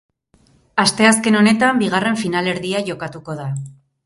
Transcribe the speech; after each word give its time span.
Asteazken 0.83 1.37
honetan 1.41 1.83
bigarren 1.83 2.19
finalerdia 2.23 2.83
jokatuko 2.89 3.39
da. 3.45 3.49